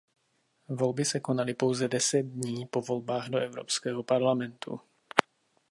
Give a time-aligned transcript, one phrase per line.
[0.69, 4.79] Volby se konaly pouze deset dní po Volbách do Evropského parlamentu.